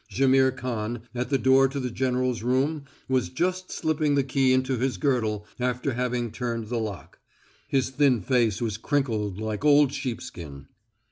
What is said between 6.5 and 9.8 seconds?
the lock. His thin face was crinkled like